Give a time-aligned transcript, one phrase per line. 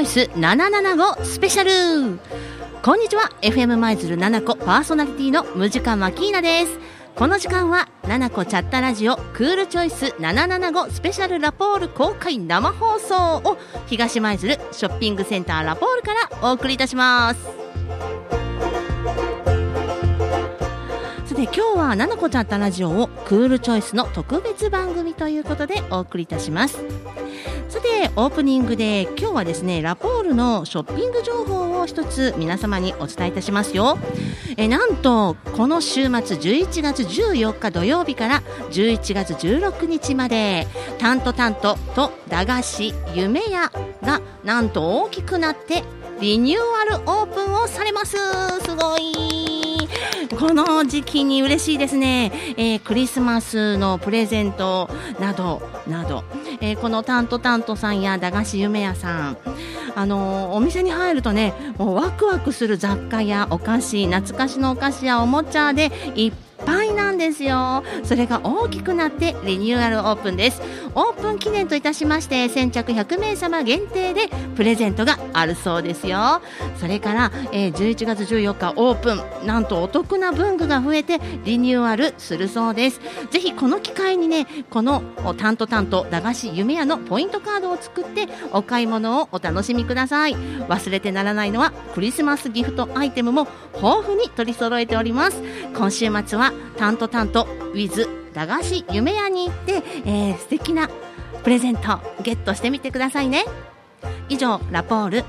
[0.00, 2.18] ョイス775スペシャル
[2.82, 6.78] こんにちは FM 舞鶴七子パーソナリティのムジカマキーナです
[7.14, 17.59] この時間は七子チャッタラジオクールチョイス775スペシャルラポール公開生放送を東舞鶴ショッピングセンターラポールからお送りいたします
[21.40, 26.84] さて今日は7個チャッタラジオをクールチョイスの特別番組ということでお送りいたします。
[27.70, 33.96] さてオープニングで今日はですねラポールのショッピング情報を一つ皆様にお伝えいたしますよ。
[34.58, 40.66] えなんとこの週末11月14日土曜日から11月16日まで
[40.98, 45.84] タントタントと駄菓子夢屋がなんと大きくなって
[46.20, 46.60] リニュー
[46.94, 48.18] アルオープンをされます。
[48.62, 49.39] すごい。
[50.38, 54.88] この時期に嬉しいですね、えー、クリスマスのプレゼント
[55.18, 56.24] などなど、
[56.60, 59.38] えー、このタントタントさんや駄菓子夢屋さん。
[59.96, 66.49] あのー、お店に入るとねもうワクワクする雑貨やお菓子懐かしのお菓子やおもちゃでいっぱい
[67.20, 67.84] ですよ。
[68.02, 70.62] それが大きくなってリニューアルオープンです。
[70.94, 76.40] オープン記念といたしまして先着100名様限定でプレゼントがあるそうですよ。
[76.78, 79.46] それから、えー、11月14日オープン。
[79.46, 83.00] なんとお得な文具が増えてリニューアルするそうです。
[83.30, 85.02] ぜひこの機会にねこの
[85.36, 90.34] タントタント駄菓子夢屋のポイントカードを作ってお買い物をお楽しみください。
[90.34, 95.42] 忘れてならないのはクリスマスギフトアイテムも豊富に取り揃えております。
[95.74, 97.44] 今週末はタントタント
[97.74, 100.88] with 駄菓子夢屋に行って、えー、素敵な
[101.42, 103.44] プレゼントゲットしてみてくださいね。
[104.28, 105.24] 以上ラポール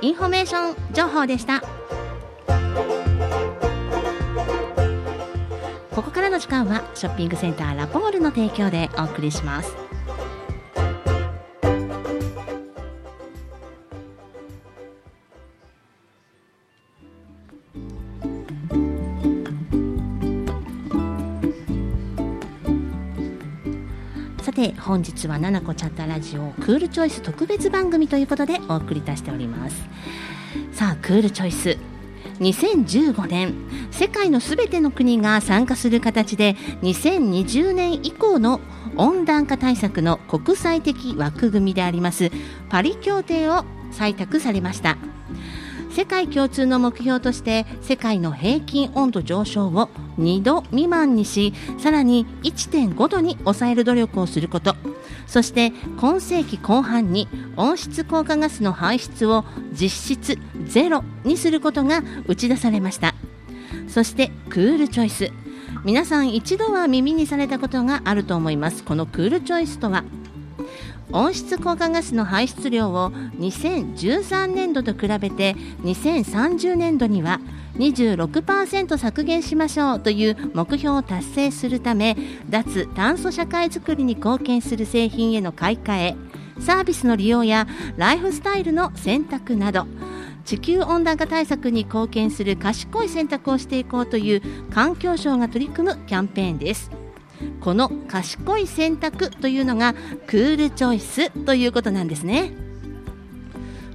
[0.00, 1.62] インフォメーション情報でした。
[5.94, 9.87] ここからの時間はショッピングセンターラポールの提供でお送りします。
[24.48, 29.76] さて本日は7個チャッタラジオクールチョイス特別番組ということでお送りいたしております。
[30.72, 31.76] さあクールチョイス。
[32.40, 33.54] 2015年
[33.90, 38.62] 世界のすべての国が参加する形で2020年以降の
[38.96, 42.30] 温暖化対策の国際的枠組みであります
[42.70, 44.96] パリ協定を採択されました。
[45.90, 49.88] 世界共通の目標として世界の平均温度上昇を
[50.18, 54.76] 2度未満にしさらに1.5度に抑える努力をすること。
[55.26, 63.14] そして今世紀後半に温室効果ガスの排出を実質ゼロにすることが打ち出されました。
[63.88, 65.30] そしてクールチョイス。
[65.84, 68.82] 皆さん一度は耳にされたことがあると思います。
[68.84, 70.04] このクールチョイスとは
[71.12, 77.40] 温室効果ガスの排出量を2013年度と比べて2030年度には
[77.76, 82.16] 26%削減しましょうという目標を達成するため
[82.50, 86.16] 脱炭素社会づくりに貢献する製品への買い替え
[86.60, 87.66] サービスの利用や
[87.96, 89.86] ライフスタイルの選択など
[90.44, 96.90] 地球温暖化対策に貢献する賢い選択をしていこうという環境省が取り組むキャンペーンです。
[97.60, 99.94] この賢い選択というのが
[100.26, 102.52] クールチョイスということなんですね。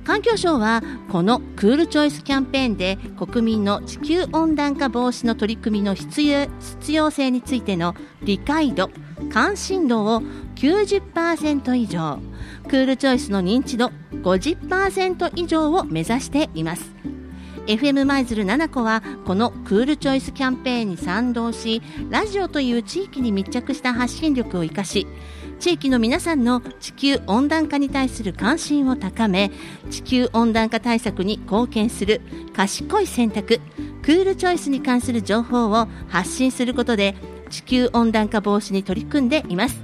[0.03, 8.89] 環境省はこのクールチョイスキャンペーンで国民の地球温暖化防止の取り組みの必要必要性についての理解度
[9.31, 10.21] 関心度を
[10.55, 12.19] 90%以上
[12.67, 17.12] クールチョイスの認知度50%以上を目指しています。
[17.67, 25.07] FM 舞鶴7個はこのクールチョイスキャンペーンに賛同しラジオという地域に密着した発信力を生かし
[25.59, 29.49] 地域の皆さんの地球温暖化に対する関心を高め
[29.89, 32.19] 地球温暖化対策に貢献する
[32.53, 33.61] 賢い選択
[34.01, 37.15] クールチョイスに関する情報を発信することで
[37.49, 39.81] 地球温暖化防止に取り組んでいます。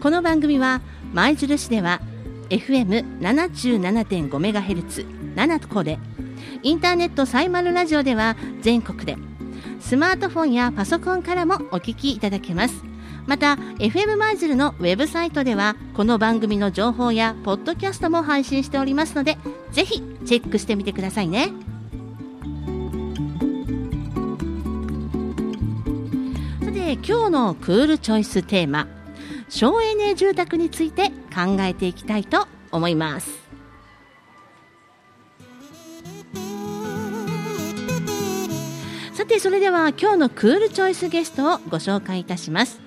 [0.00, 0.80] この番組は
[1.12, 2.00] 舞鶴市では
[2.48, 5.98] FM77.5MHz 7個で
[6.62, 9.16] インターネットサイマルラジオでは全国で
[9.80, 12.84] スマートフォンやパソコンからもお聞きいただけます
[13.26, 19.38] また FM マイズルのウェブサイトではこの番組の情報やポッドキャストも配信しておりますので
[19.70, 21.52] ぜひチェックしてみてくださいね
[26.64, 28.88] さて今日のクールチョイステーマ
[29.48, 33.41] 省エネ住宅について考えていきたいと思います
[39.32, 42.80] てそれでは今日のクールチョイスゲストをご紹介いたします。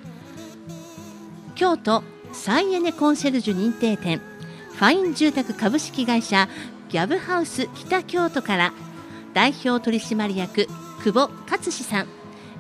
[1.56, 2.04] 京都
[2.34, 4.22] 再エネコンシェルジュ認定店
[4.74, 6.48] ファイン住宅株式会社
[6.90, 8.74] ギャブハウス北京都から
[9.34, 10.68] 代表取締役
[11.04, 12.08] 久保勝志さん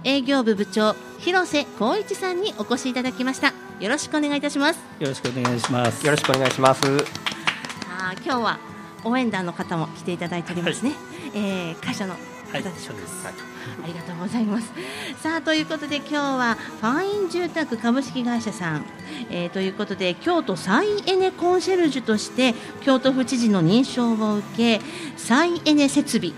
[0.03, 3.53] 営業部部長広瀬光一さんにお越しいただきました。
[3.79, 4.79] よろしくお願いいたします。
[4.99, 6.05] よろしくお願いします。
[6.05, 6.81] よろしくお願いします。
[7.89, 8.59] あ今日は
[9.03, 10.99] 応援団の方も来ていただいておりますね、はい、
[11.35, 12.15] えー、会社の
[12.51, 14.71] 方でしょうです、はい、ありがとうございます。
[15.21, 18.85] さあということで今日はファイン住宅株式会社さん、
[19.29, 24.81] えー、ということで京都再エネコンシェルジュとして京都府知事の認証を受け
[25.17, 26.33] 再エネ設備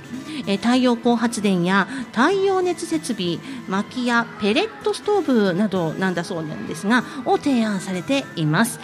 [0.48, 8.80] え太陽光発電や太陽熱設備薪やペレットストーブなどなんだそうなんですがを提案されています。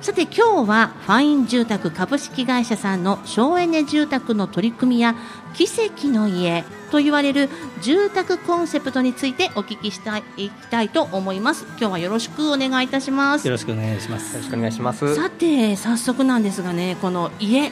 [0.00, 5.14] さて今日はファイン住宅株式会社さんの省エネ住宅の取り組みや
[5.52, 7.50] 奇跡の家と言われる
[7.82, 11.66] 住宅コンセプトについてお聞きしたいきたいと思います。
[11.78, 13.46] 今日はよろしくお願いいたします。
[13.46, 14.32] よろしくお願いします。
[14.36, 15.14] よろしくお願いします。
[15.14, 17.70] さて早速なんですがねこの家。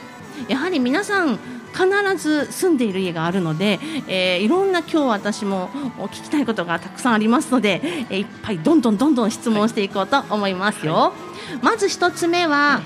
[0.49, 1.39] やはり皆さん
[1.73, 1.87] 必
[2.17, 5.69] ず住んでいる家があるので、えー、いろんな今日私も
[6.09, 10.95] 聞きたいことがたくさんありますので、えー、いっぱいどんどんどんどん質問していこうと思いますよ。
[10.95, 11.28] はい、
[11.63, 12.83] まず一つ目は、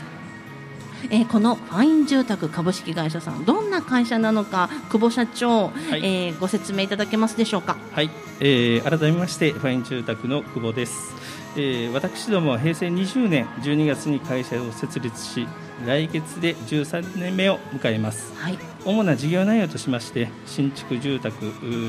[1.11, 7.76] えー、このファイン住宅株式会社さんどんな会社なのか久保社長、はい、えー、ご説明いただけますでしょうか？
[7.93, 8.11] はい、
[8.41, 11.14] えー、改めましてファイン住宅の久保です、
[11.56, 15.47] えー、私どもは平成20年12月に会社を設立し
[15.85, 21.35] 来月で13年目を迎えます、はい、主な事業内容としまして新築住宅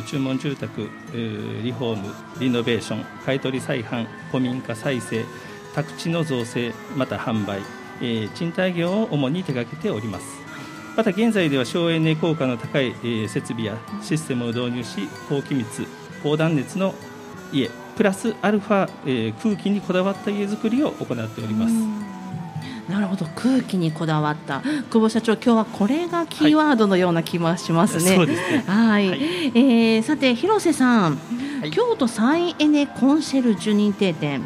[0.07, 0.89] 注文住宅
[1.61, 5.23] リフォームリノベーション買取再販古民家再生
[5.73, 7.61] 宅地の造成また販売、
[8.01, 10.25] え賃貸業を主に手掛けております。
[10.95, 15.85] また現在では省エネ効果の高い、え設備やシステムを導入し高気密
[16.21, 16.93] 高断熱の
[17.51, 21.73] 家プラスアルファ、え空気にこだわった家づくりを行っております。
[22.89, 23.25] なるほど。
[23.35, 24.61] 空気にこだわった。
[24.89, 28.17] 久保社長今日はこれがキーワードのような気もしますね。
[28.17, 31.17] はい、ねはい、えー、さて広瀬さん、
[31.61, 34.41] はい、京都再エネコンシェルジュ認定店。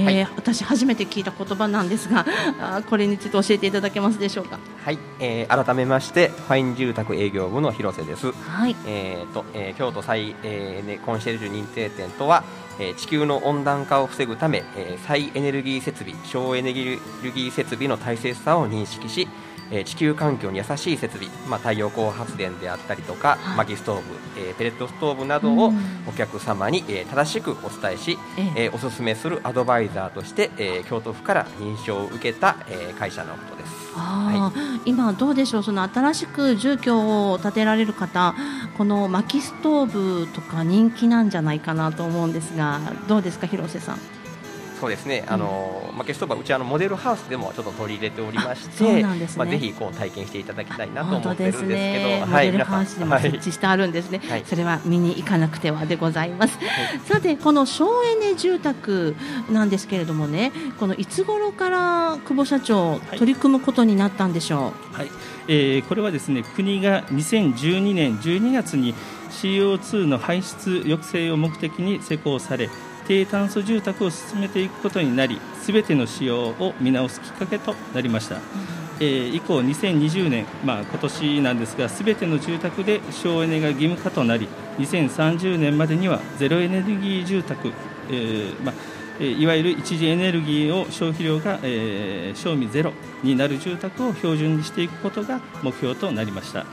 [0.00, 2.26] えー、はい、私初めて聞いた言葉なんですが
[2.60, 4.58] あこれについて教えていただけますでしょうか？
[4.84, 8.76] はい、えー、改めましてファイン住宅営業部の広瀬です、はい。
[8.86, 12.44] えーとえー、京都再エネコンシェルジュ認定店とは
[12.78, 19.28] え地球の温暖化を防ぐため、え再エネルギー設備省エネルギー設備の大切さを認識し
[19.70, 24.02] え地球環境に優しい設備、まあ、太陽光発電であったりとか、はい、薪ストーブ、
[24.36, 25.72] えー、ペレットストーブなどを
[26.08, 28.18] お客様に、えー、正しくお伝えし、
[28.56, 33.70] えー、おすすめするアドバイザーとして、えー、京都府から認証を受けた、えー、会社のことです。
[33.94, 34.52] は
[34.84, 35.62] い、今、どうでしょう？
[35.62, 38.34] その新しく住居を建てられる方
[38.78, 43.98] この薪ストーブとか人気なんじゃないかなと思うんですがどうですか、広瀬さん？
[44.80, 49.02] そうですね、あのまあ、ゲストバうちあのモデルハウスでもちょっと取り入れておりまして、ね、
[49.36, 59.16] まあ、ぜひこう体験していただきたいなと思ってるんですけど、ね、モデルハウスでも設置してあるんですね、はい、それは見に行かなくてはでございます、はい、さてこの省エネ住宅
[59.50, 65.10] なんですけれどもねこのいつ頃から久保社長、取り組むことになったんでしょう、はい。
[65.48, 68.94] えー、これはですね国が2012年12月に
[69.30, 72.70] CO2 の排出抑制を目的に施行され
[73.10, 78.36] 低炭素住宅を進めていくことになりすべての使用を見直すきっかけとなりました、
[79.00, 84.46] えー、以降2020年、まあ、今年なんですがすべての住宅で省エネが義務化となり
[84.78, 87.72] 2030年までにはゼロエネルギー住宅、
[88.10, 88.72] えーま
[89.20, 92.92] あ、いわゆる一次エネルギーを消費量が、えー、賞味ゼロ
[93.24, 96.64] になる住宅を標準にしていくことが目標となりました。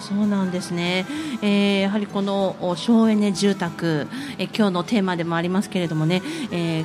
[0.00, 1.06] そうなんですね、
[1.42, 6.84] えー、やはりこの省エネ住宅、えー、今日のテーマでもありますけれどもね、えー、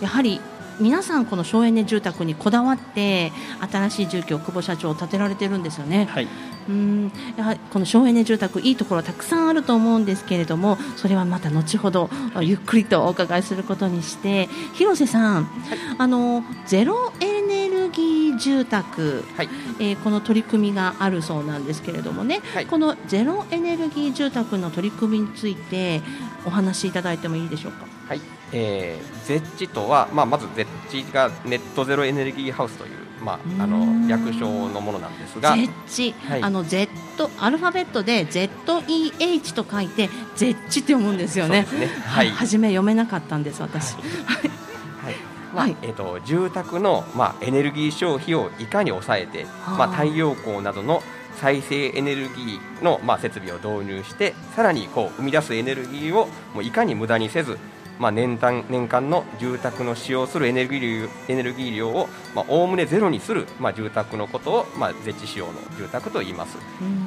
[0.00, 0.40] やはり
[0.80, 3.30] 皆さんこの省エネ住宅にこだわって
[3.70, 6.06] 新しい住居を久保社長建てられてるんですよね。
[6.10, 6.28] はい、
[6.68, 7.12] うん。
[7.36, 17.63] やはりこの省エネ住宅いいところたくさんあると思うんですけれどもそれはまた後ほどゆっくりとお伺いすることにして広瀬さん、はい、あのゼロエネ
[18.38, 19.48] 住宅、はい、
[19.78, 26.02] えー、この取り組みがあるそうなんですけれどもね、はい、このゼロエネルギー住宅の取り組みについて
[26.44, 27.86] お話しいただいてもいいでしょうか？
[28.08, 28.20] はい。
[28.52, 32.90] えー、ゼッチとは、まあ、まずゼッチがネットゼロエネルギーハウスという、
[33.24, 35.56] まあ、あの略称のものなんですが。
[35.56, 36.88] ゼッチ、はい、あの Z
[37.40, 41.62] アルファベットで ZEH と書いてゼッチって読むんですよね。
[41.72, 41.88] ね。
[42.06, 43.94] はい、 初め読めなかったんです私。
[43.94, 44.63] はい
[45.54, 51.02] はい、えーと、住宅の、まあ、エネルギー消費をいかに抑えて、まあ、太陽光などの
[51.36, 57.58] 再生エネルギーの、まあ、設備を導入してさらにこう生み出すエネルギーをもういかに無駄にせず
[57.98, 62.08] まあ、年単年間の住宅の使用するエネルギーエネルギー量を
[62.48, 66.56] おおむねゼロにする、まあ、住宅のことを、まあ、ゼッチ仕様の住宅と言います。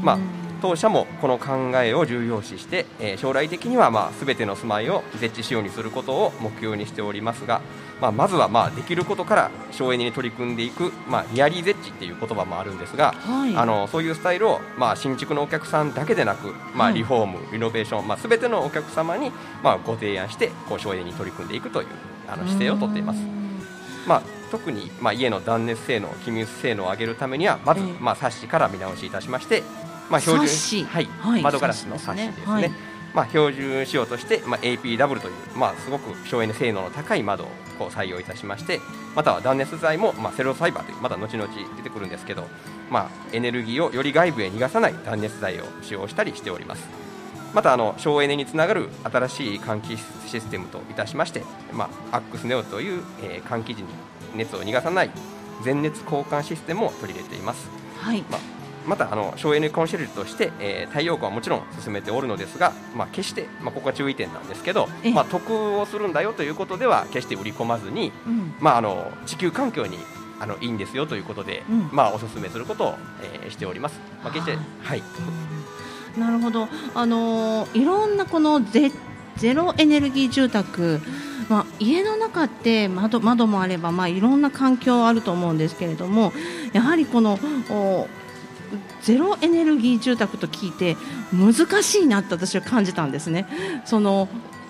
[0.01, 0.17] まあ
[0.59, 7.61] 当社もこの考えを重要視して、えー、将来的にはまあ全ての住まいをゼッチ仕様にすることを目標にしておりますが、
[8.01, 19.31] まあ、まずはまあできることから省エネに取り組んでいく、まあ、リアリーゼッチっていう言葉もあるんですが、はい、あのそういうスタイルを、まあ、新築のお客さんだけでなく、まあ、リフォーム、はい、リノベーション、まあ、全てのお客様に、
[19.63, 21.87] まあ、ご提案してこう省エネに取り組んでいくという
[22.27, 23.19] あの姿勢をとっています。
[24.07, 29.63] まあ、特に、まあ、家の断熱性能、気密性能を上げるためにはまず、まあ、冊子から見直しいたしまして、
[30.09, 32.71] まあ、標準、はい、はい、窓ガラスの冊子ですね。
[33.13, 37.47] まあ、標準仕様として、まあ、APW という、まあ、すごく省エネ性能の高い窓を
[37.79, 38.79] こう採用いたしまして
[39.15, 42.43] または断熱材も、まあ、セロファイバーというまた後々出てくるんですけど、
[42.89, 47.07] まあ、エネルギーをより外部へ逃がさない断熱材を使用したりしております。
[47.53, 53.87] またあの省エネにつながる新しい換気システムといたしまして、まあ、アックスネオという、えー、換気時に
[54.35, 55.11] 熱を逃がさない
[55.63, 57.67] 全熱交換システムを取り入れています、
[57.99, 58.21] はい。
[58.29, 58.56] まあ
[58.87, 69.99] またあの省エネコンシェルジュとして、えー、太陽光はもちろん進めておるのですが、まあ、決して、まあ、ここは注意点なんですけど、まあ、得をするんだよということでは決して売り込まずに、うん、まあ、あの地球環境に
[70.39, 72.95] あのいいんですよということで、うん、まあ、お勧めすることを、
[73.43, 73.99] えー、しております。
[74.23, 75.03] まあ、決してはい、
[76.17, 78.91] なるほど、あのー、いろんなこのゼ
[79.35, 80.99] ゼロエネルギー住宅
[81.49, 86.33] まあ、家の中って窓窓もあれば、まあ、いろんな環境あると思うんですけれども
[86.73, 87.39] やはりこの
[89.01, 90.97] ゼロエネルギー住宅と聞いて
[91.33, 93.47] 難しいなって私は感じたんですね。
[93.85, 94.27] その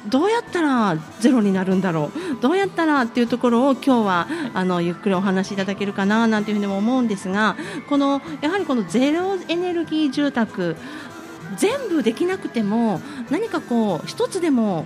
[0.08, 2.42] どうやったらゼロになるんだろう？
[2.42, 7.58] どうやったらっていうところを今日はあのゆっくりお話しいただけるかななんていうふうにも思うんですが
[7.90, 10.78] このやはりこのゼロエネルギー住宅
[11.58, 14.86] 全部できなくても何かこう一つでも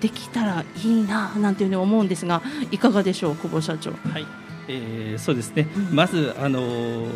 [0.00, 3.92] できたらいいななんていうふうに思うんですがいかがでしょう久保社長？
[3.92, 4.26] はい
[4.68, 7.06] えー、そうですね、うん、まず、あの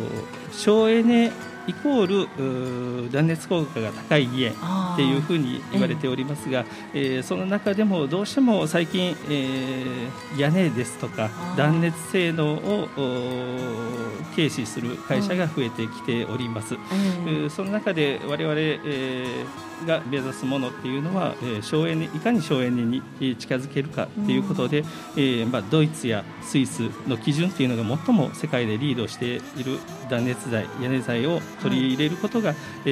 [0.51, 1.31] 省エネ
[1.69, 4.53] イコール断熱効果が高い家っ
[4.95, 12.87] ていうふうに言われておりますが、ええー、その中でもどうしても最近、えー、屋根ですとか断熱性能を
[14.35, 16.75] 軽視する会社が増えてきております。
[17.25, 23.01] うん、その中で我々、えー、が目指すものっていうのは、えー、省エネいかに省エネに
[23.37, 32.89] 近づけるかということで、うん、えー、まあ、ドイツやスイスの基準というのが最も世界でリードしている断熱材屋根材を取り入れることが、はい、え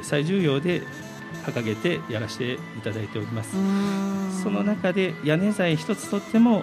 [0.00, 0.82] ー、最重要で
[1.44, 3.56] 掲げてやらせていただいております。
[4.42, 6.62] その中で屋根材一つとっても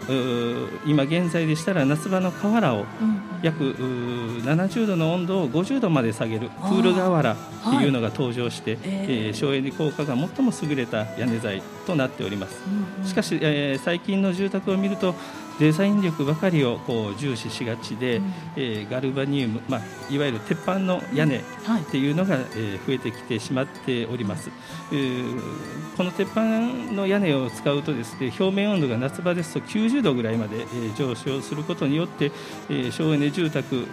[0.85, 2.85] 今現在でしたら夏場の瓦を
[3.41, 6.81] 約70度の温度を50度まで下げるクー。
[6.83, 12.61] ル瓦っていうのが登場して、はい、えー、省エネ効果が最も優れた屋根材となっております。
[13.05, 15.15] しかし、えー、最近の住宅を見ると
[15.59, 19.81] デザイン力ばかりをこう重視しがちで、うん、えー、ガルバニウム、まあ、
[20.13, 21.41] いわゆる鉄板の屋根っ
[21.91, 24.49] ていうのが、はい、えー、増えてきてしまっております、
[24.91, 26.43] えー、この鉄板
[26.93, 32.31] の屋根を使うとですね表面温度が夏場ですと90度ぐらいまで、えー、上昇することによって、
[32.69, 33.87] えー、省エネ住宅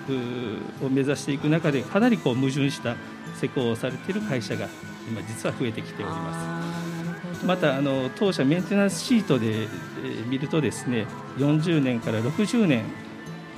[0.82, 2.96] を目指していく中でかなりこう矛盾した
[3.36, 4.68] 施工をされている会社が
[5.08, 6.99] 今実は増えてきております。
[7.44, 11.06] またあの当社メンテナンスシートで、えー、見るとですね
[11.38, 12.84] 40年から60年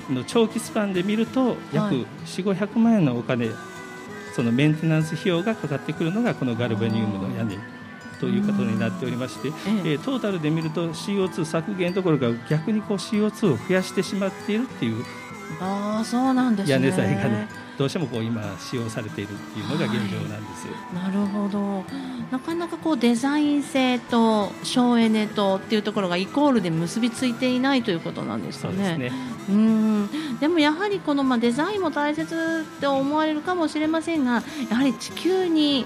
[0.09, 3.49] の長期スパンで見ると約4 5 0 0万円のお金
[4.35, 7.57] そのメンテナンス費用がかかってくるのがこのガルバニウムの屋根
[8.19, 15.03] ということになっておりまして、えー、トータルで見ると CO2 削減どころか逆にこう CO2 を増やしてしまっているっていう
[15.59, 21.83] あそうなんです、ね、屋根材がねどうしてもこう今使用されているっていうのが現状なんです、はい、なるほど。
[22.31, 28.73] なかなかこうデザイン性と省エネとっていうところがイコールで結びついていないということなんですかね。
[28.75, 29.11] そうですね。
[29.49, 30.09] うん。
[30.39, 35.85] でもやはりこのまあデザインも大切って思われるかもしれませんがやはり地球に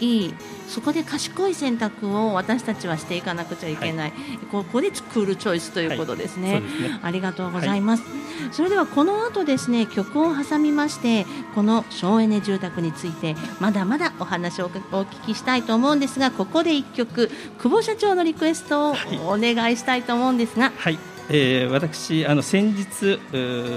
[0.00, 0.34] いい
[0.70, 6.54] そこで賢い選択を私たちはしていかなくちゃいけない、はい、ここでクールチョイスということですね。
[6.54, 6.62] はい。
[6.62, 18.94] すね、ありがとうございます、はい、それではこの後ですね曲を挟みましてこの省エネ住宅についてまだまだお話をお聞きしたいと思うんですがここで1曲久保社長のリクエストを
[19.26, 23.20] お願いしたいと思うんですが、はいえー、私あの先日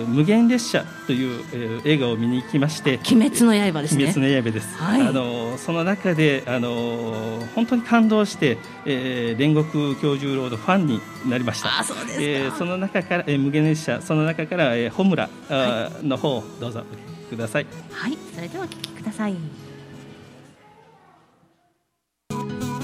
[0.08, 4.06] 無限列車という、えー、映画を見に行きまして鬼滅の刃ですね。
[4.06, 11.80] 鬼滅の刃です、はい、あのその中であの本当に感動して、えー、煉獄教授ロードファンになりました。
[11.80, 17.68] あそうですえー、その中から、えー、無限列車その中から、えー、ホムラ、はい、の方どうぞお聞きください。
[17.92, 18.18] はい。
[18.34, 19.36] それではお聞きください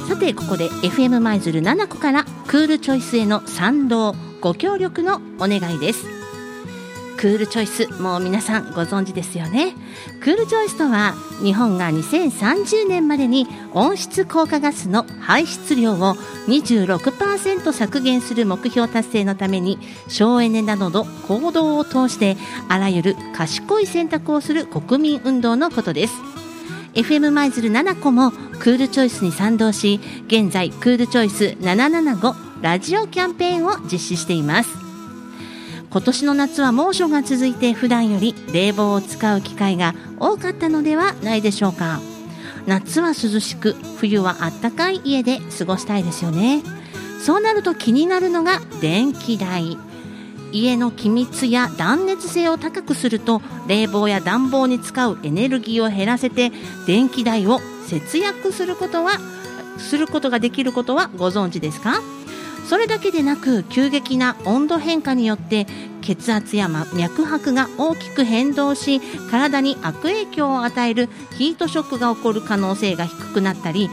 [0.10, 6.04] さてここで FM 舞鶴7個からクールチョイスへの賛同ご協力のお願いです。
[7.16, 9.75] クールチョイスもう皆さんご存知ですよね。
[10.20, 11.13] クールチョイスとは
[11.44, 16.16] 日本が2030年までに温室効果ガスの排出量を
[16.48, 22.36] 26%削減する目標達成のために省エネなどの行動を通して
[22.68, 26.38] あらゆる賢い選択をする国民運動のことです。
[26.93, 34.69] FM 舞鶴7個もクールチョイスに賛同し現在クールチョイス775ラジオキャンペーンを実施しています。
[35.91, 42.00] 今年の夏は猛暑が続いて普段より冷房を使う機会が多かったのではないでしょうか。
[42.67, 46.62] 夏は涼しく冬はあったかい家で過ごしたいですよね。
[47.19, 49.77] そうなると気になるのが電気代。
[50.51, 56.51] 家の気密や断熱性を高くすると冷房や暖房に使うエネルギーを減らせて
[56.88, 59.20] 電気代を節約することは
[59.77, 62.01] することができることはご存知ですか？
[62.68, 65.65] それだけでなく急激な温度変化によって
[66.01, 69.01] 血圧や脈拍が大きく変動し
[69.32, 73.89] 体に悪影響を与えるヒートショックが起こる可能性が低くなったり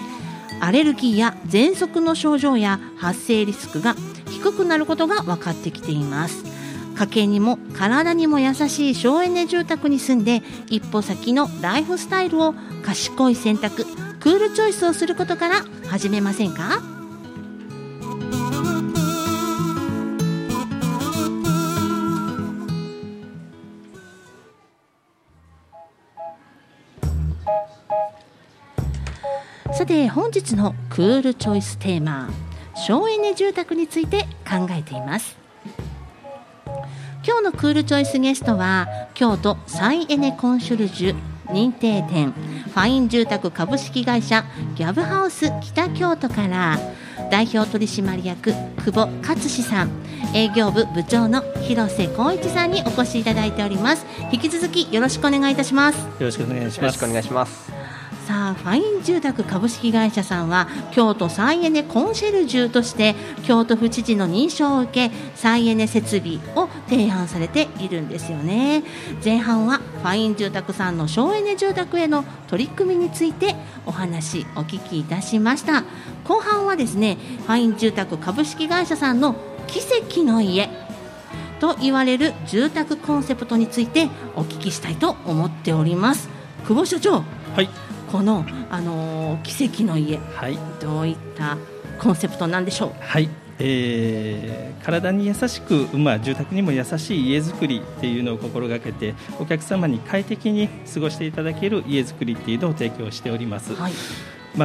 [0.61, 3.95] アレルギーや喘息の症状や発生リスクが
[4.47, 6.45] 低くなることが分かってきています。
[6.95, 13.85] 家計にも体にも優しい省エネ住宅に住んで一歩先のライフスタイルを賢い選択
[14.21, 16.81] クールチョイスをすることから始めませんか？
[29.73, 32.31] さて本日のクールチョイステーマ。
[32.77, 35.37] 省エネ住宅について考えています。
[37.27, 41.17] 今日のクールチョイスゲストは京都再エネコンシュルジュ
[41.47, 44.45] 認定店ファイン住宅株式会社
[44.77, 46.79] ギャブハウス北京都から
[47.29, 48.53] 代表取締役
[48.85, 49.91] 久保勝志さん
[50.35, 54.07] 営業部部長の広瀬光一さんにお越しいただいております。
[54.33, 55.99] 引き続きよろしくお願いいたします。
[55.99, 56.77] よろしくお願いします。
[56.79, 57.86] よろしくお願いします
[58.27, 68.83] さあファイン住宅株式会社さんは京都再エネコンシェルジュとして京都府知事の認証を受け再エネ設備を提案されているんですよね。
[69.25, 73.55] 前半はファイン住宅さんの省エネ住宅への取り組みについて
[73.87, 75.85] お話お聞きいたしました。
[76.25, 79.37] 後半はですねファイン住宅株式会社さんの
[79.69, 80.69] 奇跡の家
[81.61, 86.29] と言われる住宅コンセプトについてお聞きしたいと思っております。
[86.67, 87.23] 久保所長。
[87.55, 87.86] はい。
[88.11, 91.59] この、あのー、奇跡の家、はい、どういった
[91.99, 92.93] コンセプトなんでしょう？
[93.01, 103.75] はいえー、体に優しく、まあ、住宅にも優しい家づくりっていうのを心がけてお客様に快適に過ごしていただける家づくりっていうのを提供しております。
[103.75, 103.93] はい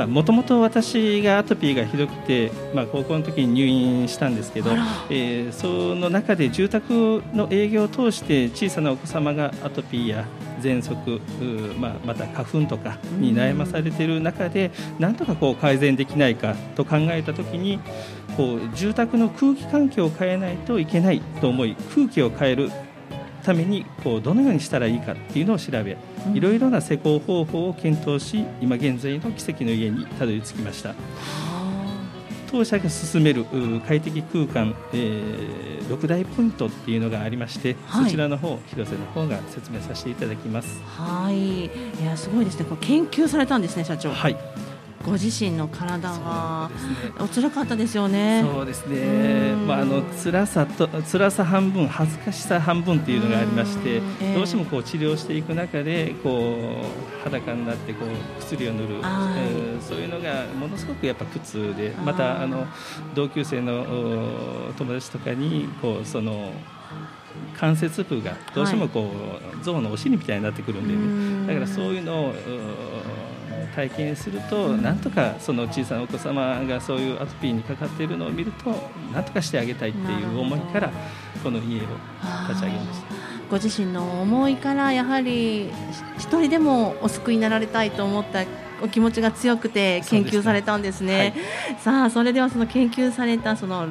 [0.08, 4.72] もともと私がアトピーがひどくて、まあ、高校の時に入院したんですけど、
[5.10, 10.26] えー、その中で住宅の営業を通して小さなお子様がアトピーや
[10.62, 11.22] 喘息、
[11.80, 17.80] まあ、また花粉とかに悩まされている中でなんとかこう改善できないかと考えた時に
[18.38, 22.72] こう住宅の空気環境を変えないといけないと思い空気を変える
[23.44, 25.98] ためにこうどのようにしたらいいかっていうのを調べ
[26.34, 31.51] いろいろな施工方法を検討し今現在の奇跡の家にたどり着きました。
[32.52, 33.46] 当社が進める
[33.88, 40.82] 快適空間、えー、6大ポイントっていうのがありまして、はい、そちらの方広瀬の方が説明させていただきます。
[40.84, 41.70] はいい
[42.04, 44.12] やすごいですねこれ研究されたんですね社長。
[44.12, 44.38] はい
[45.06, 48.44] ご自身の体が、ね、お辛かったですよね。
[48.46, 49.54] そうですね。
[49.68, 62.68] まああの辛さと辛さ半分恥ずかしさ半分っていうのがありまして、えー、どうしてもこう治療していく中でこう裸になってこう薬を塗る、えー、そういうのがものすごくやっぱ苦痛で、またあの
[63.14, 63.86] 同級生の
[64.78, 66.52] 友達とかにこうその
[67.58, 72.34] 関節部がどうしてもこう、はい、象のお尻みたいになってくるんで、ね、だからそういうのを
[73.76, 78.70] 体験すると、なんとかその小さなお子様がそういうアトピーにかかっているのを見ると
[79.14, 80.92] なんとかしてあげたいっていう思いから
[81.44, 81.82] この家を
[82.50, 83.32] 立ち上げました。
[83.50, 85.70] ご自身の思いからやはり
[86.18, 88.46] 一人でもお救いになられたいと思った
[88.82, 91.34] お気持ちが強くて研究されたんですね。
[91.36, 93.90] すねはい、さあそれではその研究されたその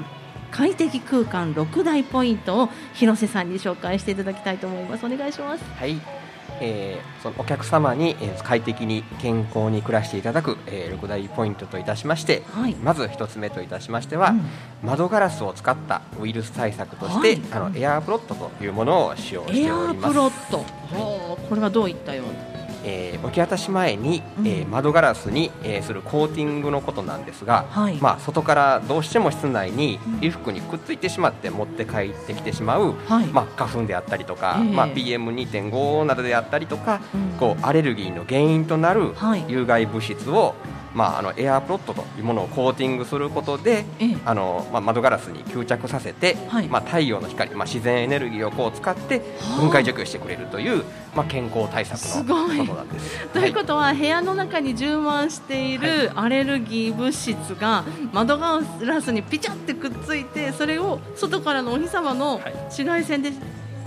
[0.50, 5.06] 快適空間6大ポイントを広瀬さんに紹介していただきたいと思います。
[5.06, 5.64] お願いします。
[5.78, 6.19] はい。
[6.60, 14.42] えー、そのお客様に、えー、快適に健康に暮らしていただく、えー、6大ポイントといたしまして、はい、まず1つ目といたしましては、うん、
[14.82, 19.68] 窓ガラスを使ったウイルス対策として、はい、あのエアープロットというものを使用しております。
[19.68, 22.69] エアープロット、はい、これはどういったような？
[22.84, 39.14] えー、置き渡し前に、うん、えー、窓ガラスに、えー、するコーティングのことなんですが、はい、まあ、外からどうしても室内に衣服にくっついてしまって持って帰ってきてしまう、はい、まあ、花粉であったりとか、えー、まあ、PM2.5 などであったりとか、うん、こうアレルギーの原因となる
[39.48, 40.54] 有害物質を、
[40.94, 43.84] まあ、あのエアープロットというものをコーティングすることで、
[44.24, 49.22] あのまあ、窓ガラスに吸着させて、はい、まあ、太陽の光、まあ、自然エネルギーをこう使って
[49.58, 53.26] 分解除去してくれるという、まあ、健康対策のことなんです。
[53.32, 63.32] ということは、部屋の中に充満しているアレルギー物質が窓ガラスにピチャってくっついてそれを外からのお日様の紫外線で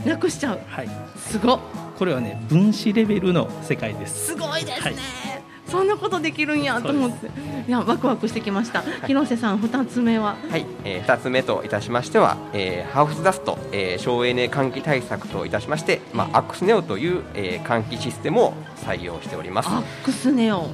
[0.06, 1.60] なくしちゃう、はい、すご
[1.98, 4.28] これはね分子レベルの世界です。
[4.28, 7.28] すごいですね、はいそんなことできるんやと思って。
[7.68, 10.36] いやワクワクしてきました、はい、広瀬さん二つ目は？
[10.50, 18.54] はい、えー、2つ目といたしましては、えー、ハウスダスト、えー、省エネ換気対策といたしまして、まあ、アックスネオという、えー、換気システムを
[18.86, 19.70] 採用しております。
[19.70, 20.68] アックスネオ、はい。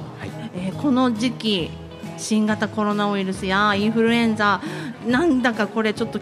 [0.54, 1.70] えー、この時期
[2.18, 4.60] 新型コロナウイルスやインフルエンザ
[5.06, 6.20] なんだかこれちょっと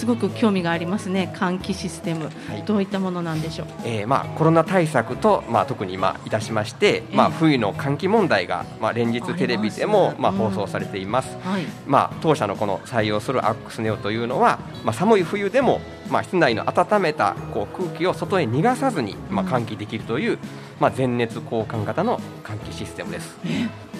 [0.00, 1.30] すごく興味がありますね。
[1.36, 20.38] 換気システム、はい、どういったものなんでしょう、えーまあ、コロナ対策と、まあ、特に今いたしまして、まあ、冬の換気問題が、まあ、連日テレビでもまあ、放送されています、うんはい、まあ、当社のこの採用するアックスネオというのは、まあ、寒い冬でも、まあ、室内の温めたこう空気を外へ逃がさずに、まあ、換気できるという、うん、
[20.80, 23.36] まあ、全熱交換型の換気システムです。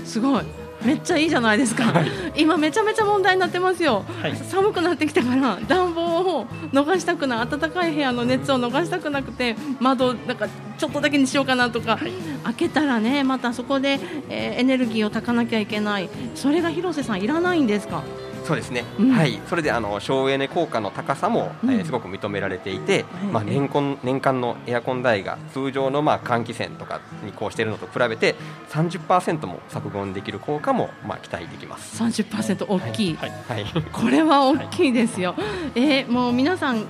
[0.07, 0.45] すごい
[0.85, 12.13] めっちゃいいじゃないですか、はい、今めちゃめちゃ問題になってますよ、はい、寒くなってきたから暖房を逃したくない暖かい部屋の熱を逃したくなくて窓なんかちょっとだけにしようかなとか、はい、
[12.45, 16.09] 開けたらねまたそこで、えー、エネルギーを炊かなきゃいけない。
[16.35, 18.03] それが広瀬さんいらないんですか？
[18.45, 28.35] そうですね、うん、はい、それであの省エネ効果の高さも、うん、えー、すごく認められていて、うん、まあ、年間年間のエアコン代が通常のまあ換気扇とかにこうしているのと比べて
[28.71, 32.03] 30%も削減できる効果もまあ期待できます。
[32.03, 33.31] 30%大きい、はい。
[33.49, 36.85] はい、 これは大きいですよ、はい、えー、もう皆さん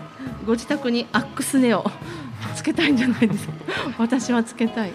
[0.46, 1.84] ご自宅にアックスネオ
[2.54, 3.52] つけたいんじゃないですか？
[3.98, 4.92] 私はつけたい。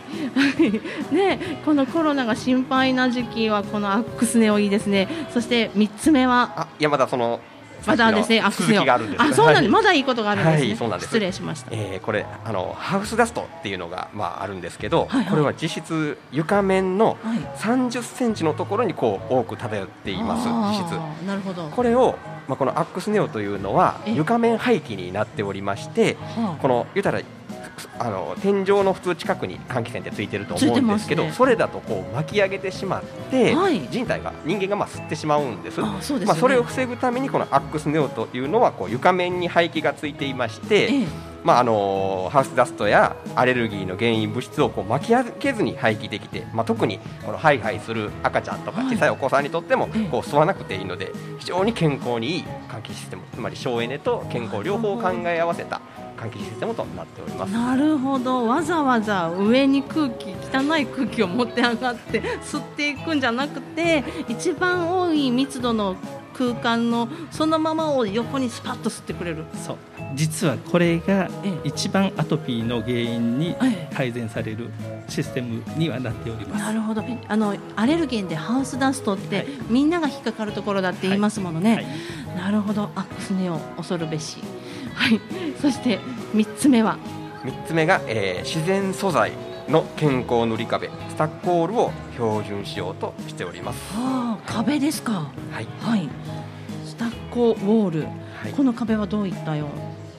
[1.12, 5.08] ねこのコロナが心配な時期はこのアックスネオいいですね。
[5.34, 6.54] そして3つ目は？
[6.56, 7.40] あいやまだその
[7.86, 8.84] まだですね、アックスネオ。
[8.84, 9.72] あ、そうなんです。
[9.72, 10.68] まだいいことがあるんですね。
[10.70, 11.08] はい、そうなんです。
[11.10, 11.70] 失礼しました。
[11.72, 17.18] えー、これあのハウスダストっていうのがまああるんですけど、これは実質床面の
[17.58, 20.48] 30センチのところにこう多く漂っています。
[20.48, 21.26] 実質。
[21.28, 21.68] なるほど。
[21.70, 26.18] これをまあこのアックスネオというのは床面排気になっておりまして、
[26.62, 27.22] この言ったら
[28.00, 41.08] あの天井の普通近くに換気扇ってついてると思うんですけど、ね、それだとこう巻き上げてしまって、はい、人体が人間がまあ吸ってしまうんですあそ、ね、まあ、それを防ぐためにこのアックスネオというのはこう床面に排気がついていまして、ええ、
[41.46, 55.82] まあ、あのハウスダストやアレルギーの原因物質をこう巻き上げずに排気できて、まあ、特にこのハイハイする赤ちゃんとか小さいお子さんにとってもこう吸わなくていいので非常に健康にいい換気システムつまり省エネと健康両方を考え合わせた
[56.16, 57.52] 換気システムとなっております。
[57.52, 58.48] なるほど。
[58.48, 65.96] わざわざ上に空気汚い空気を持って上がって 吸っていくんじゃなくて一番多い密度の
[66.34, 69.46] 空間のそのままを横にスパッと吸ってくれる。
[69.66, 69.78] そう。
[70.16, 71.30] 実はこれが
[71.64, 73.56] 一番アトピーの原因に
[73.94, 74.70] 改善される
[75.10, 77.04] システムにはなっております、なるほど。
[77.28, 81.84] あのアレルゲンでハウスダストって、はい、みんなが引っかかるところだって言いますものね、はい。
[81.84, 82.92] はい、なるほど。
[82.96, 84.38] アックスネオ恐るべし
[84.96, 85.20] はい、
[85.62, 86.00] そして
[86.34, 86.98] 3つ目は
[87.44, 89.34] ？3つ目が、えー、自然素材
[89.70, 93.94] の健康塗り壁スタッコールを標準しようとしております。
[93.94, 95.32] はあ、壁ですか。
[95.52, 95.68] はい。
[95.80, 96.10] はい。
[96.86, 98.08] スタッコウォール、は
[98.50, 99.70] い、この壁はどういったよう？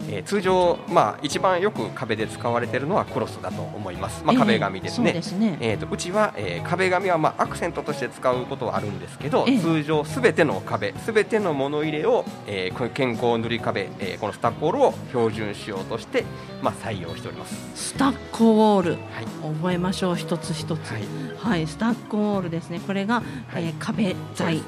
[0.08, 5.58] えー、通常、まあ、一番よく壁で使われているのはクロスだと思います、まあ、壁紙ですね,、えー、ね。
[5.60, 16.24] えーと、うちは、えー、壁紙は、まあ、アクセントとして使うことはあるんですけど、えー、通常すべての壁すべての物入れを、えー、健康塗り壁、えー、このスタッコールを標準しようとして、
[16.62, 17.54] まあ、採用しております。
[17.74, 20.16] スタッコウォール、はい、覚えましょう。
[20.16, 21.02] 一つ一つ、はい、
[21.38, 22.80] はい、スタッコールですね。
[22.80, 24.62] これが、はい、えー、壁材、ね。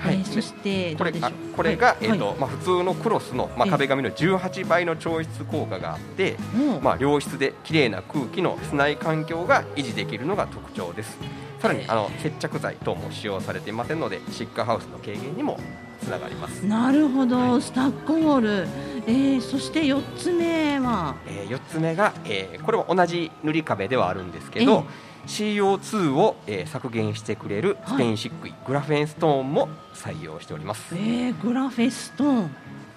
[0.00, 1.12] はい、えー、そしてこれ
[1.56, 6.36] これが、えーとまあ、普通のクロスの、まあ、壁紙の18倍の調湿効果があって、
[6.82, 11.18] まあ、良質で綺麗な空気の室内環境が維持できるのが特徴です。
[11.60, 15.60] さらにあの接着剤等も使用されていませんのでシッカハウスの軽減にも
[16.00, 16.66] つながります。
[16.66, 18.68] なるほど、はい、スタックウォール、
[19.06, 30.96] えー、そして4つ目は、えー、4つ目が、えー、これも同じ塗り壁ではあるんですけど、えー CO2 を、えー、削減してくれるステイン漆喰、はい、グラフェンストーンも採用しております。
[30.96, 32.50] えー、グラフェストーン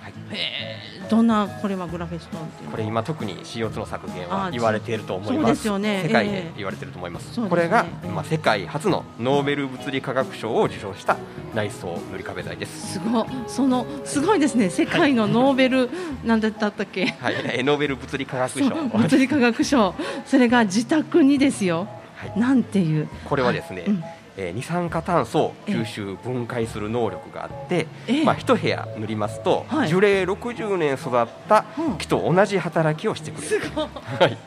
[0.05, 5.53] はい、へどんなこれはグラフェストンっていうこれ今特に CO2 の削減は言われていると思います。
[5.55, 6.03] ですよね。
[6.03, 11.17] 世界で言われていると思います、えー、これが、まあ、世界初のノーベル物理化学賞を受賞した
[11.55, 12.93] 内装塗り壁材です。
[12.93, 14.69] すごそのすごいですね。
[14.69, 15.85] 世界のノーベル、は
[16.23, 17.07] い、なんだったっけ？
[17.07, 18.69] はい、ノーベル物理化学賞。
[18.85, 19.95] 物理化学賞。
[20.27, 23.07] それが自宅にですよ、はい、なんていう。
[23.25, 23.89] これはですね、はい。
[23.89, 24.03] うん
[24.37, 27.87] えー、二酸化炭素を吸収分解する能力があって、
[28.23, 31.65] まあ、一部屋塗りますと、はい、樹齢60年育った
[31.97, 34.37] 木と同じ働きをしてくれる、うん、は い。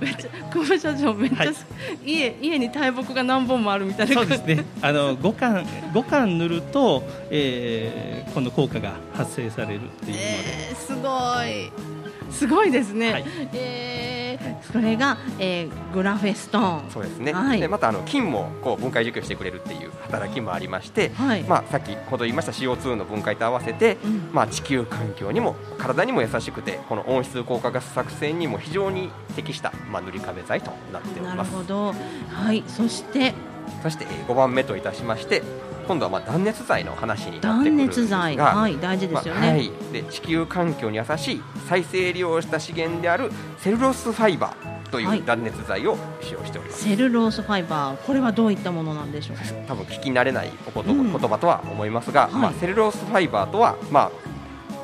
[0.00, 1.54] めっちゃ久保社長めっちゃ、はい、
[2.04, 4.14] 家家に大木が何本もあるみたいな。
[4.14, 4.64] そうですね。
[4.82, 10.18] あの五巻五巻塗ると、えー、この効果が発生されるっていうので、
[10.70, 11.08] えー、すご
[11.44, 12.01] い
[12.32, 13.12] すごいですね。
[13.12, 16.90] はい、えー、それが、えー、グラフェストーン。
[16.90, 17.32] そうですね。
[17.32, 31.52] はい、でまたあの金もこう分解除去してくれるっていう働きもありまして、はい、まあさっきほど言いました CO2 の分解と合わせて、うん、まあ地球環境にも体にも優しくてこの温室効果ガス作戦にも非常に適したまあ塗り壁材となっております。
[31.52, 31.94] なるほど。
[32.30, 32.64] はい。
[32.66, 33.34] そして
[33.82, 35.42] そして5番目といたしまして
[35.86, 49.42] 今度はまあ断熱材の話になってくるんですが断熱材、はい、大事ですよね、まあ、はい、で地球環境に優しい再生利用した資源であるセルロースファイバーという断熱材を使用しております、はい、セルロースファイバーこれはどういったものなんでしょうか？
[49.66, 54.12] 多分聞き慣れないお言葉とは思いますが、うん、まあ、セルロースファイバーとは、まあ、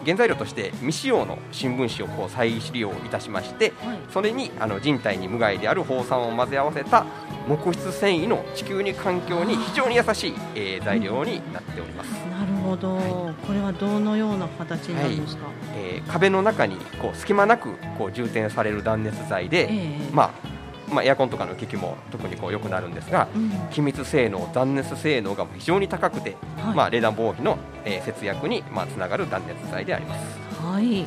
[0.05, 7.07] 原材料として未使用の新聞紙をこう再利用いたしまして、はい、それにあの人体に無害である放酸を混ぜ合わせた
[7.49, 12.11] 木質繊維の地球に環境に非常に優しい、えー、材料になっております。
[12.29, 20.58] なるほど、はい、これはどのような形になるんですか、はい、えー、壁の中にこう隙間なくこう充填される断熱材で、えー、まあ
[20.91, 30.39] まあ、エアコンとかの機器も特にこう良くなるんですが、うん、気密性能、断熱性能が非常に高くて、はい、まあ、冷暖房費の、えー、節約にまあつながる断熱材であります。
[30.61, 31.05] はい。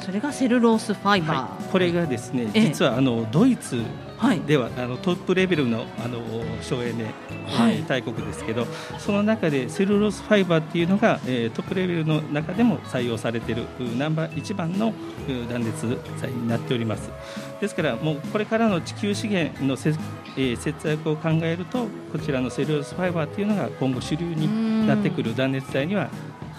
[0.00, 3.82] それがセルロースファイバー、はい、これがですね、実はあのドイツ
[4.46, 6.20] では、はい、あのトップレベルのあの
[6.62, 7.12] 省エネ、
[7.46, 8.66] はい、大国ですけど
[8.98, 13.64] その中でセルロースファイバーっていうのが、えー、トップレベルの中でも採用されている
[13.96, 14.92] ナンバー1番の
[15.48, 17.10] 断熱材になっております。
[17.60, 19.90] ですからもうこれからの地球資源のせ、
[20.36, 26.10] えー、節約を考えるとこちらのセルロースファイバーっていうのが今後主流になってくる断熱材には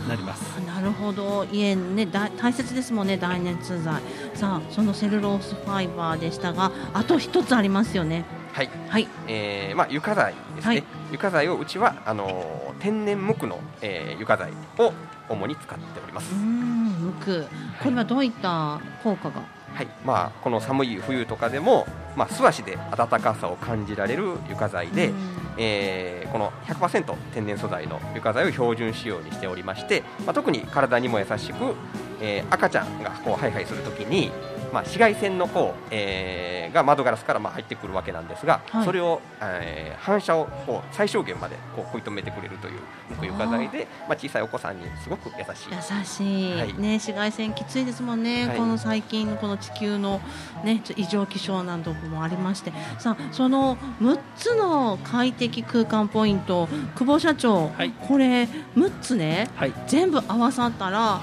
[0.08, 0.42] なります。
[0.62, 1.46] なるほど。
[1.52, 4.02] 家ねだ大切ですもんね断熱材
[4.34, 8.26] さあそのセルロースファイバーでしたがあと一つありますよね。
[8.54, 14.94] はい、はい、えー、まあ、床材ですね、はい、床材をうちはあの天然木の、えー、床材を
[15.28, 16.34] 主に使っております。
[16.34, 16.76] うん
[17.20, 17.44] 木。
[17.84, 19.88] これはどういった効果が、はい。
[20.06, 25.12] まあ、この寒い冬とかでも、まあ、素足で暖かさを感じられる床材で、
[25.58, 31.76] えー、この100%天然素材の床材を標準仕様にしておりまして、まあ、特に体にも優しく、
[32.22, 34.32] えー、赤ちゃんがこうハイハイするときに
[34.76, 42.82] まあ、紫外線の方、えー、が窓ガラスからまあ入ってくるわけなんですが、はい、それを、えー、反射をこう最小限までこう食い止めてくれるという
[43.18, 45.70] 木床材でまあ、小さいお子さんにすごく優しい。
[45.72, 50.20] 優しい、はい、ね、紫外線きついですもんね、はい、この最近この地球の、
[50.66, 57.72] ね、異常気象などもありましてさあその6つの快適空間ポイント久保社長、
[58.08, 59.50] これ6つね、
[59.88, 61.22] 全部合わさったら、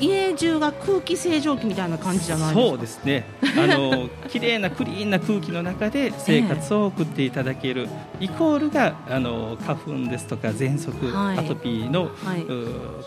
[0.00, 3.26] 家中が空気清浄機みたいな感じじゃないそうですね。
[3.56, 7.88] あの 綺麗なクリーンな空気の中で生活を送っていただける、
[8.20, 12.46] えー、イコールがあの花粉ですとか喘息、はい、アトピーの、はい、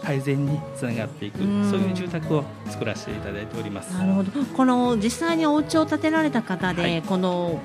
[0.04, 3.92] 改善につながっていくそういう住宅を作らせていただいております。
[3.94, 4.32] なるほど。
[4.56, 7.60] この実際にお家を建てられた方で、はい、この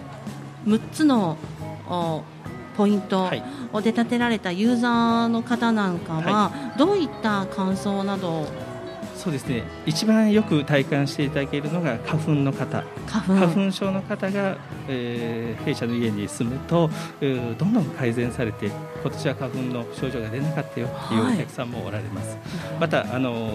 [0.67, 1.37] 6つの
[1.89, 2.23] お
[2.77, 3.31] ポイント
[3.83, 8.47] で建てられたユーザーの方なんかは、どういった感想など
[9.27, 9.65] そうですね。
[9.87, 12.85] 一番よく体感していただけるのが花粉の方。
[13.09, 13.73] 花粉。
[13.73, 14.57] 症の方が、
[14.89, 18.67] えー、弊社の家に住むと、えー、どんどん改善されて
[19.03, 22.39] 今年は花粉の症状が出なかったよっていうお客さんもおられます、はい、
[22.81, 23.53] またあの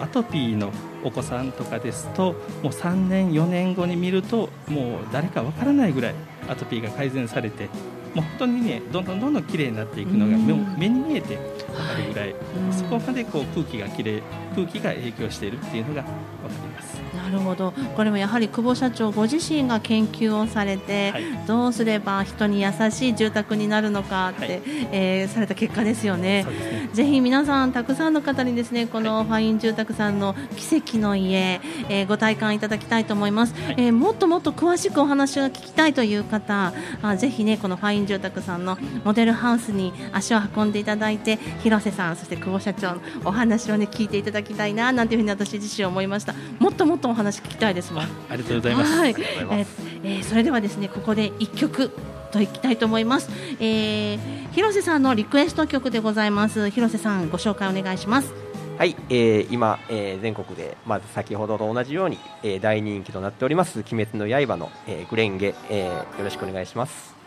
[0.00, 0.72] アトピーの
[1.04, 6.14] お子さんとかですともう3年4年後に見るともう誰かわからないぐらい
[6.48, 7.68] アトピーが改善されて
[8.14, 10.36] もう本当にねどんどんどんどん綺麗になっていくのが
[10.76, 14.22] 目に見えて分かるぐらい、はい、そこまでこう空気がきれい
[14.54, 16.16] 空気が影響しているっていうのが分か
[16.48, 17.00] ります。
[17.14, 17.72] なるほど。
[17.96, 46.34] これもやはり久保社長ご自身が研究をされて、はい、どうすれば人に優しい住宅になるのかって、はい、えー、された結果ですよね、ね、ぜひ皆さんたくさんの方にですねこのファイン住宅さんの奇跡の家、えー、ご体感いただきたいと思います、はい、えー、もっともっと詳しくお話を聞きたいという方あぜひねこのファインイン住宅さんのモデルハウスに足を運んでいただいて広瀬さんそして久保社長のお話をね聞いていただきたいななんていうふうに私自身思いました。
[46.58, 48.02] もっともっとお話聞きたいですもん。
[48.02, 49.66] ありがとうございます、はい、え
[50.02, 51.90] えー、それではですねここで一曲
[52.32, 56.70] といきたいと思います、えー、広瀬さんのリクエスト曲でございます。
[56.70, 58.32] 広瀬さんご紹介お願いします。
[58.78, 67.19] はい、えー、今、えー、全国でまず先ほどと同じように、えー、大人気となっております「鬼滅の刃の」えー、グレンゲ、えー、よろしくお願いします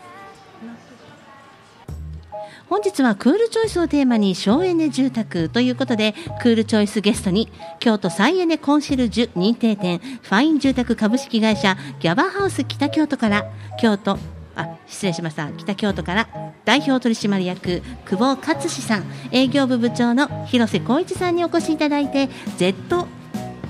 [2.68, 13.44] 本日はクールチョイスをテーマに省エネ住宅ということでクールチョイスゲストに京都再エネコンシェルジュ認定店ファイン住宅株式会社ギャバハウス北京都から
[13.80, 14.18] 京都
[14.56, 15.50] あ失礼しました。
[15.50, 16.28] 北京都から
[16.64, 23.06] 代表取締役久保勝志さん営業部部長の広瀬光一さんにお越しいただいて Z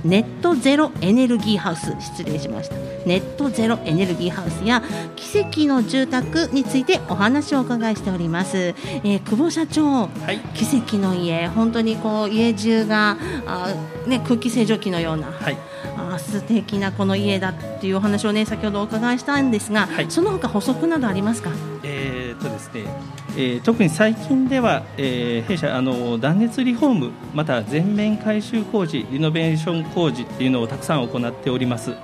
[0.05, 1.97] ネットゼロエネルギーハウス。
[1.99, 2.77] 失礼しました。
[3.07, 4.83] ネットゼロエネルギーハウスや
[5.17, 11.49] 奇跡の住宅についてお話をお伺いしております、えー、久保社長、はい、奇跡の家。
[11.49, 13.75] 本当にこう家中があ、
[14.07, 15.59] ね、空気清浄機のような、はい、
[16.15, 21.51] あ素敵なこの家だっていうお話をね先ほどお伺いしたんですが、はい、その他補足などありますか？
[21.83, 22.85] えー、とですね
[23.37, 31.97] えー、特に最近では、えー、弊社あの断熱リフォームまた全面改修工事リノベーション工事っていうのをたくさん行っております、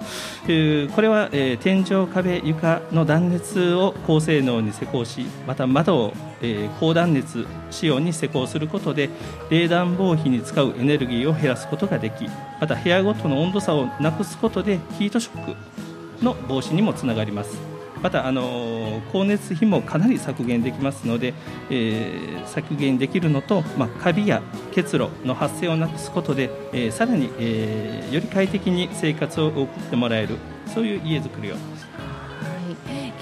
[0.48, 9.08] えー、これは、えー、天井壁床の断熱を高性能に施工しまた窓を、えー、高断熱仕様に施工することで
[9.50, 12.24] 冷暖房費に使うエネルギーを減らすことができ
[12.60, 17.70] また部屋ごとの温度差をなくすことでヒートショックの防止にもつながります。
[18.02, 21.34] またあの光熱費もかなり削減できますので、
[21.68, 24.42] えー、削減できるのと、まあ、カビや
[24.72, 31.56] 結露の発生をなくすことで、えー、さらに、えー、より快適に生活を送ってもらえるそういう家づくりを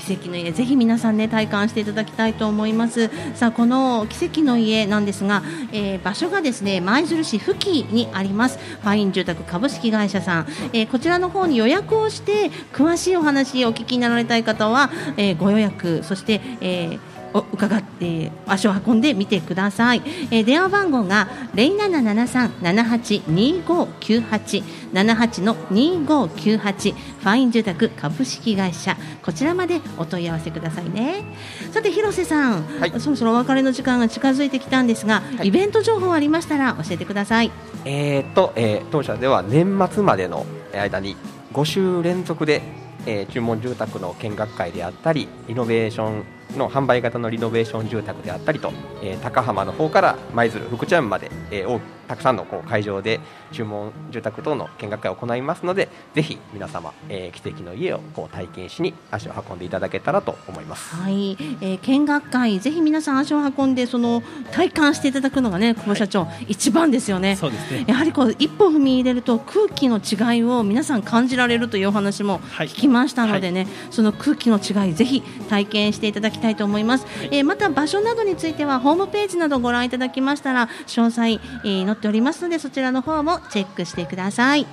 [0.09, 3.11] 奇跡の家ぜひ皆さんね体感していただきたいと思います。
[3.35, 8.59] さあこの奇跡の家なんですが、えー、場所がですね舞鶴市付近にあります。
[8.59, 24.63] ファイン住宅株式会社さん、えー、こちらの方に予約をして詳しいお話をお聞きになられたい方は、えー、ご予約そして、えー伺って足を運んでみてください、えー、電話番号が零七七三七八二五九八。
[24.93, 26.93] 七八の二五九八。
[26.93, 28.97] ファイン住宅株式会社。
[29.23, 31.25] こちらまでお問い合わせくださいね。
[31.73, 37.51] さて広瀬さん、はい、そろそろお別れの時間が近づいてきたんですが、はい、イベント情報ありましたら教えてください。
[37.85, 41.17] えー、っと、えー、当社では年末までの間に
[41.53, 42.63] 5週連続で、
[43.07, 53.21] えー、注文住宅の見学会であったりイノベーションの販売型のリノベーション住宅であったりと、えー、高浜の方から舞鶴福知山まで、えー、たくさんのこう会場で
[53.53, 60.97] 注文住宅等の見学会を行いますのでぜひ皆様、えー、奇跡の家をこう体験しに足を運んでいただけたらと思います。
[60.97, 67.37] はい、えー、見学会ぜひ皆さん足を運んでその体感していただくのがね久保社長、はい、一番ですよね。
[67.37, 67.85] そうですね。
[67.87, 77.07] やはりこう一歩踏み入れると空気の違いを皆さん感じられるというお話も聞きましたのでね、はいはい、その空気の違いぜひ体験していただきたいと思います。
[77.31, 84.67] えー、また場所などについてはホームページなどご覧いただきましたら詳細、えー、載っておりますのでそちらの方もチェックしてください。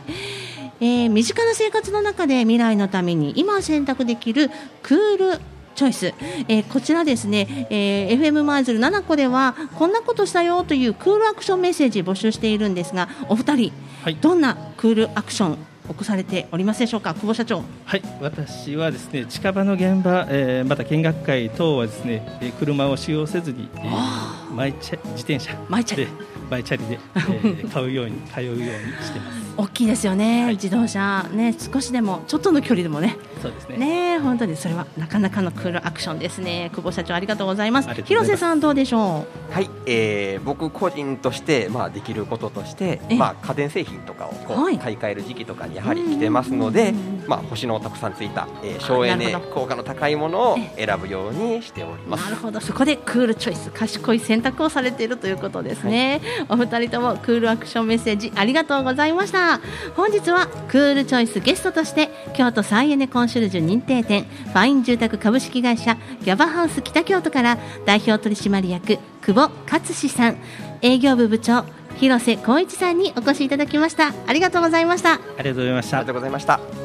[0.79, 4.49] えー、身近な生活の中で未来のために今選択できる
[4.83, 5.39] クール
[5.73, 6.13] チョイス、
[6.47, 13.71] えー、こちらですね、えー、FM マイズル7個ではこんなことしたよというクールアクションメッセージ募集しているんですがお二人、
[14.03, 15.57] はい、どんなクールアクション
[15.87, 17.13] 起こされておりますでしょうか？
[17.13, 17.63] 久保社長。
[17.85, 18.01] はい。
[18.19, 25.55] 私はですね近場の現場、えー、また見学会等はですね、えー、車を使用せずに、えー、マイ自転車。
[25.69, 26.07] マイチャ
[26.45, 29.45] リマイチャリで、 えー、買うように通うようにしてます。
[29.57, 31.25] 大きいですよね、はい、自動車。
[31.33, 33.17] ね少しでもちょっとの距離でもね。
[33.41, 33.77] そうですね。
[33.77, 36.71] ね本当にそれはなかなかのクールアクションですね。
[36.73, 37.89] 久保社長ありがとうございます。
[38.03, 39.53] 広瀬さんどうでしょう？
[39.53, 46.93] はい、えー、僕個人としてまあできることとしてまあ家電製品とかをこう、はい、買い替える時期とかにやはり来てますので
[47.27, 52.23] まあ星のたくさんついた、えー、省エネ効果の高いものを選ぶようにしております。
[52.23, 52.59] なるほど。
[52.59, 59.59] そこでクールチョイス賢い選択をされているということですね、はい、お二人ともクールアクションメッセージありがとうございました。
[59.95, 70.37] 本日はクールチョイスゲストとして京都再エネコンシェルジュ認定店ファイン住宅株式会社ギャバハウス北京都から代表取締役久保勝志さん。
[70.81, 71.65] 営業部部長
[71.97, 74.13] 広瀬光一さんにお越しいただきました。
[74.27, 75.13] ありがとうございました。
[75.13, 75.97] ありがとうございました。
[75.97, 76.84] ありがとうございました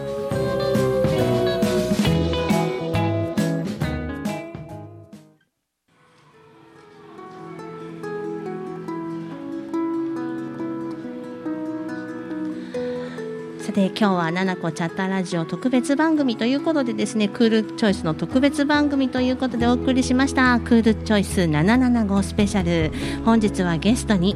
[13.71, 20.59] さて今日はななこチャッターラジオ特別番組ということでですねクールチョイスの特別番組ということでお送りしました。
[20.59, 22.91] クールチョイス775スペシャル。
[23.25, 24.35] 本日はゲストに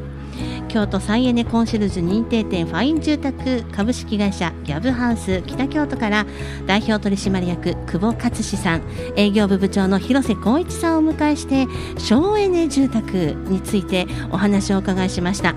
[0.75, 6.25] 京都再エネコンシェルジュ認定店ファイン住宅株式会社ギャブハウス北京都から
[6.65, 8.81] 代表取締役久保勝志さん
[9.15, 11.67] 営業部部長の広瀬光一さんをお迎えして
[11.97, 13.15] 省エネ住宅
[13.47, 15.55] についてお話をお伺いしました。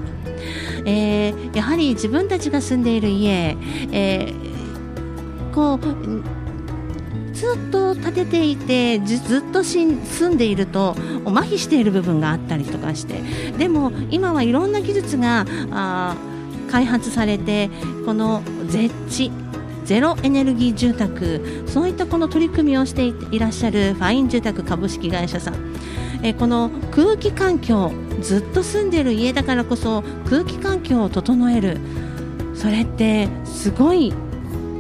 [0.85, 3.57] えー、やはり自分たちが住んでいる家、
[3.91, 6.38] えー、こう
[7.39, 13.21] ずっと建てていてずっと住んでいると麻痺している部分があったりとかして。
[13.57, 16.17] でも今はいろんな技術があ
[16.69, 17.71] 開発されて
[18.05, 19.31] この絶地
[19.85, 25.55] ゼロエネルギー住宅そういったこの取り組みをしていらっしゃるファイン住宅株式会社さん。
[26.25, 31.79] えこの空気環境ずっと住んでいる家だからこそ空気環境を整える。
[32.55, 34.13] それってすごい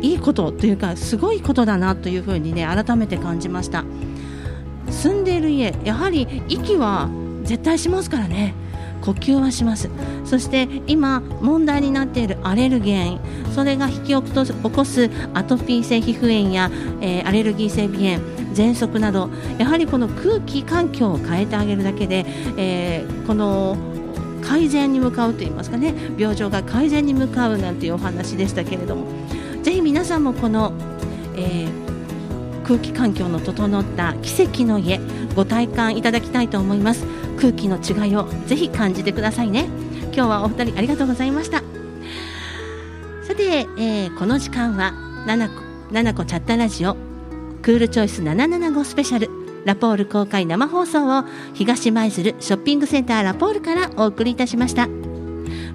[0.02, 3.84] いいことというかすごいことだなというふうにね改めて感じました。
[4.90, 7.10] 住んでいる家やはり息は
[7.44, 8.54] 絶対しますからね。
[9.00, 9.88] 呼吸はします。
[10.24, 13.20] そして今問題になっているアレルゲン。
[13.54, 14.22] それが引き起
[14.70, 16.70] こすアトピー性皮膚炎や、
[17.00, 22.24] えー、アレルギー性鼻炎喘息などやはりこの空気環境を変えてあげるだけで、
[22.56, 23.76] えー、この
[24.42, 25.94] 改善に向かうといいますかね。
[26.16, 29.06] 病状が改善に向かうなんていうお話でしたけれども。
[29.68, 30.72] ぜひ皆さんもこの、
[31.36, 34.98] えー、空気環境の整った奇跡の家
[35.36, 37.04] ご体感いただきたいと思います。
[37.38, 39.66] 空気の違いをぜひ感じてくださいね。
[40.04, 41.58] 今日はお二人ありがとうございました。
[43.24, 44.92] さて、えー、この時間は
[45.26, 45.60] ななこ
[45.92, 46.96] ななこチャットラジオ
[47.60, 49.28] クールチョイス775スペシャル
[49.66, 54.88] ラポール公開生放送を東舞鶴ショッピングセンターラポールからお送りいたしました。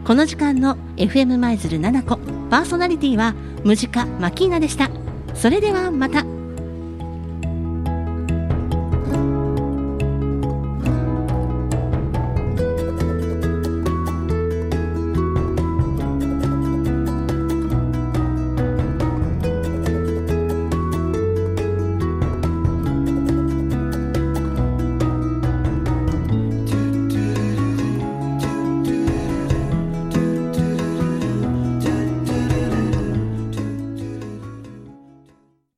[0.03, 2.17] この時間の FM 舞鶴7個
[2.49, 4.89] パーソナリティはムジカマキーナでした。
[5.35, 6.25] それではまた。